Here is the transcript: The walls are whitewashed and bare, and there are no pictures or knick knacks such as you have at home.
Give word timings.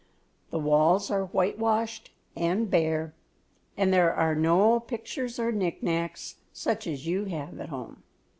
The 0.49 0.57
walls 0.57 1.11
are 1.11 1.25
whitewashed 1.25 2.09
and 2.35 2.71
bare, 2.71 3.13
and 3.77 3.93
there 3.93 4.11
are 4.11 4.33
no 4.33 4.79
pictures 4.79 5.37
or 5.37 5.51
knick 5.51 5.83
knacks 5.83 6.37
such 6.51 6.87
as 6.87 7.05
you 7.05 7.25
have 7.25 7.59
at 7.59 7.69
home. 7.69 8.01